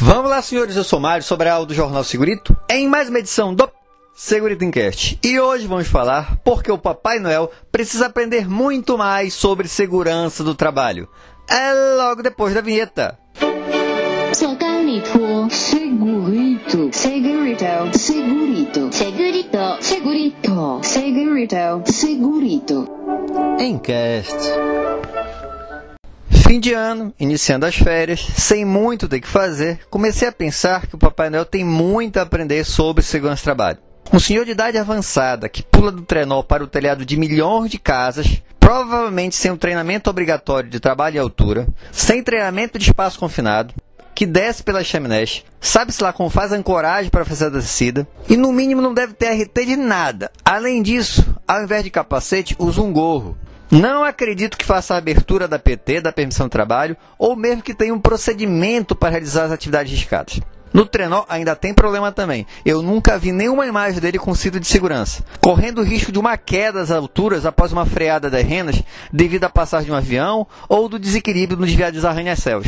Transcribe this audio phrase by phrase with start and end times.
[0.00, 3.18] Vamos lá, senhores, eu sou Mário, sobre a aula do Jornal Segurito, em mais uma
[3.18, 3.68] edição do
[4.14, 5.18] Segurito Encast.
[5.24, 10.54] E hoje vamos falar porque o Papai Noel precisa aprender muito mais sobre segurança do
[10.54, 11.08] trabalho.
[11.48, 13.18] É logo depois da vinheta.
[14.32, 22.88] Segurito, segurito, segurito, segurito, segurito, segurito, segurito, segurito.
[23.58, 24.36] Encast.
[26.46, 30.94] Fim de ano, iniciando as férias, sem muito ter que fazer, comecei a pensar que
[30.94, 33.78] o Papai Noel tem muito a aprender sobre segurança do trabalho.
[34.12, 37.80] Um senhor de idade avançada que pula do trenó para o telhado de milhões de
[37.80, 43.74] casas, provavelmente sem um treinamento obrigatório de trabalho e altura, sem treinamento de espaço confinado,
[44.14, 48.52] que desce pelas chaminés, sabe-se lá como faz ancoragem para fazer a descida, e no
[48.52, 50.30] mínimo não deve ter RT de nada.
[50.44, 53.36] Além disso, ao invés de capacete, usa um gorro.
[53.76, 57.74] Não acredito que faça a abertura da PT, da permissão de trabalho, ou mesmo que
[57.74, 60.40] tenha um procedimento para realizar as atividades riscadas.
[60.72, 62.46] No trenó ainda tem problema também.
[62.64, 66.38] Eu nunca vi nenhuma imagem dele com cinto de segurança, correndo o risco de uma
[66.38, 70.88] queda às alturas após uma freada das renas devido à passagem de um avião ou
[70.88, 72.66] do desequilíbrio no desviar dos arranha-céus.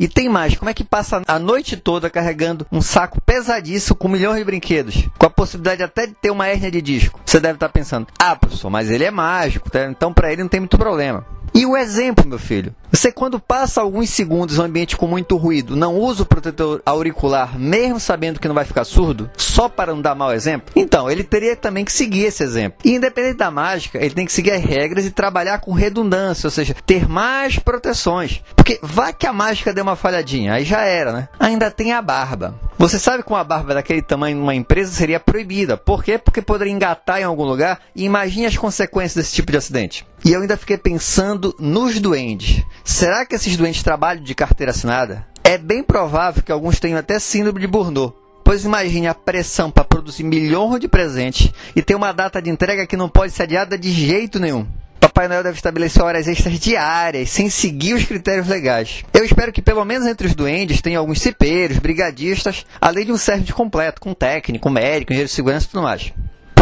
[0.00, 4.08] E tem mais, como é que passa a noite toda carregando um saco pesadíssimo com
[4.08, 7.20] milhões de brinquedos, com a possibilidade até de ter uma hérnia de disco?
[7.26, 9.84] Você deve estar pensando, ah, professor, mas ele é mágico, tá?
[9.84, 11.26] então para ele não tem muito problema.
[11.54, 12.74] E o exemplo, meu filho?
[12.92, 16.82] Você, quando passa alguns segundos em um ambiente com muito ruído, não usa o protetor
[16.84, 20.72] auricular, mesmo sabendo que não vai ficar surdo, só para não dar mau exemplo?
[20.74, 22.78] Então, ele teria também que seguir esse exemplo.
[22.84, 26.50] E, independente da mágica, ele tem que seguir as regras e trabalhar com redundância, ou
[26.50, 28.42] seja, ter mais proteções.
[28.56, 31.28] Porque vai que a mágica deu uma falhadinha, aí já era, né?
[31.38, 32.58] Ainda tem a barba.
[32.76, 35.76] Você sabe que uma barba daquele tamanho numa empresa seria proibida.
[35.76, 36.16] Por quê?
[36.16, 40.06] Porque poderia engatar em algum lugar e imagine as consequências desse tipo de acidente.
[40.24, 42.62] E eu ainda fiquei pensando nos duendes.
[42.84, 45.26] Será que esses doentes trabalham de carteira assinada?
[45.42, 48.14] É bem provável que alguns tenham até síndrome de Burnout.
[48.44, 52.86] Pois imagine a pressão para produzir milhões de presentes e ter uma data de entrega
[52.86, 54.66] que não pode ser adiada de jeito nenhum.
[55.00, 59.02] Papai Noel deve estabelecer horas extras diárias, sem seguir os critérios legais.
[59.14, 63.16] Eu espero que pelo menos entre os duendes tenha alguns cipeiros, brigadistas, além de um
[63.16, 66.12] serviço completo, com técnico, médico, engenheiro de segurança e tudo mais.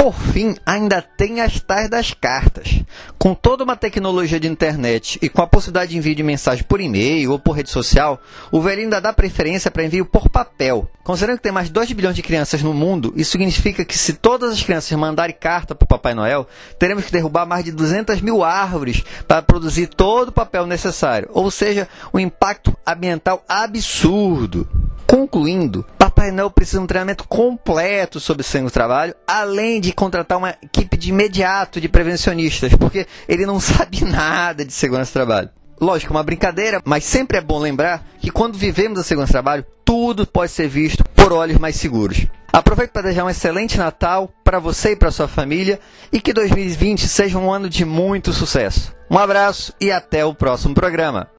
[0.09, 2.83] Por fim, ainda tem as tais das cartas.
[3.19, 6.81] Com toda uma tecnologia de internet e com a possibilidade de envio de mensagem por
[6.81, 8.19] e-mail ou por rede social,
[8.51, 10.91] o velhinho ainda dá preferência para envio por papel.
[11.05, 14.15] Considerando que tem mais de 2 bilhões de crianças no mundo, isso significa que se
[14.15, 16.49] todas as crianças mandarem carta para o Papai Noel,
[16.79, 21.29] teremos que derrubar mais de 200 mil árvores para produzir todo o papel necessário.
[21.35, 24.67] Ou seja, um impacto ambiental absurdo.
[25.09, 30.37] Concluindo, Papai Noel precisa de um treinamento completo sobre o do trabalho, além de contratar
[30.37, 35.49] uma equipe de imediato de prevencionistas, porque ele não sabe nada de segurança do trabalho.
[35.81, 39.65] Lógico, uma brincadeira, mas sempre é bom lembrar que quando vivemos a segurança do trabalho,
[39.83, 42.27] tudo pode ser visto por olhos mais seguros.
[42.53, 45.81] Aproveito para desejar um excelente Natal para você e para sua família
[46.13, 48.95] e que 2020 seja um ano de muito sucesso.
[49.11, 51.31] Um abraço e até o próximo programa.